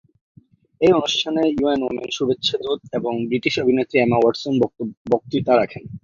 এই 0.81 0.91
অনুষ্ঠানে 0.93 1.41
UN 1.51 1.81
women 1.83 2.07
শুভেচ্ছা 2.17 2.55
দূত 2.63 2.81
এবং 2.97 3.13
ব্রিটিশ 3.29 3.53
অভিনেত্রী 3.63 3.97
এমা 3.99 4.17
ওয়াটসন 4.19 4.53
বক্তৃতা 5.11 5.53
রাখেন। 5.61 5.83